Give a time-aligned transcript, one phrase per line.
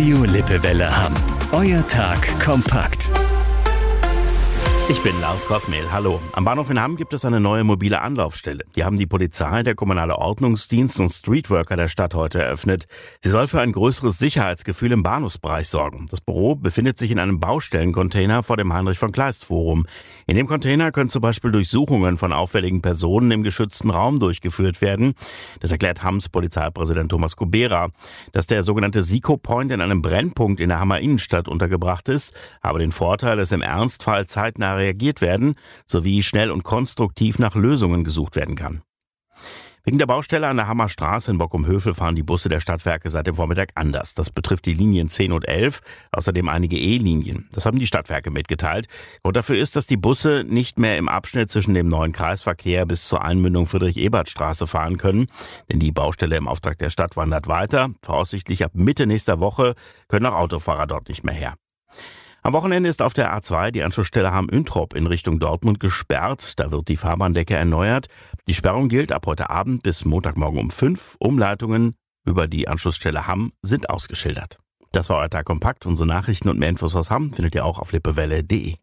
[0.00, 1.14] Radio Lippewelle Hamm.
[1.52, 3.19] Euer Tag kompakt.
[4.90, 5.92] Ich bin Lars Kosmehl.
[5.92, 6.20] Hallo.
[6.32, 8.64] Am Bahnhof in Hamm gibt es eine neue mobile Anlaufstelle.
[8.74, 12.88] Die haben die Polizei, der kommunale Ordnungsdienst und Streetworker der Stadt heute eröffnet.
[13.20, 16.08] Sie soll für ein größeres Sicherheitsgefühl im Bahnhofsbereich sorgen.
[16.10, 19.86] Das Büro befindet sich in einem Baustellencontainer vor dem Heinrich von Kleist Forum.
[20.26, 25.14] In dem Container können zum Beispiel Durchsuchungen von auffälligen Personen im geschützten Raum durchgeführt werden.
[25.60, 27.90] Das erklärt Hamms Polizeipräsident Thomas Kubera.
[28.32, 32.80] Dass der sogenannte Siko Point in einem Brennpunkt in der Hammer Innenstadt untergebracht ist, habe
[32.80, 35.54] den Vorteil, dass im Ernstfall zeitnah reagiert werden
[35.86, 38.82] sowie schnell und konstruktiv nach Lösungen gesucht werden kann.
[39.82, 43.34] Wegen der Baustelle an der Hammerstraße in Bockum-Hövel fahren die Busse der Stadtwerke seit dem
[43.34, 44.14] Vormittag anders.
[44.14, 45.80] Das betrifft die Linien 10 und 11,
[46.12, 47.48] außerdem einige E-Linien.
[47.52, 48.88] Das haben die Stadtwerke mitgeteilt.
[49.22, 53.08] Grund dafür ist, dass die Busse nicht mehr im Abschnitt zwischen dem neuen Kreisverkehr bis
[53.08, 55.28] zur Einmündung Friedrich-Ebert-Straße fahren können.
[55.72, 57.88] Denn die Baustelle im Auftrag der Stadt wandert weiter.
[58.02, 59.74] Voraussichtlich ab Mitte nächster Woche
[60.08, 61.54] können auch Autofahrer dort nicht mehr her.
[62.42, 66.58] Am Wochenende ist auf der A2 die Anschlussstelle Hamm-Üntrop in Richtung Dortmund gesperrt.
[66.58, 68.06] Da wird die Fahrbahndecke erneuert.
[68.48, 71.16] Die Sperrung gilt ab heute Abend bis Montagmorgen um 5.
[71.18, 74.56] Umleitungen über die Anschlussstelle Hamm sind ausgeschildert.
[74.92, 75.84] Das war euer Tag kompakt.
[75.84, 78.76] Unsere Nachrichten und mehr Infos aus Hamm findet ihr auch auf lippewelle.de.